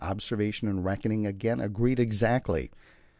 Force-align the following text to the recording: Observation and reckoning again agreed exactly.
Observation 0.03 0.67
and 0.67 0.83
reckoning 0.83 1.27
again 1.27 1.59
agreed 1.61 1.99
exactly. 1.99 2.71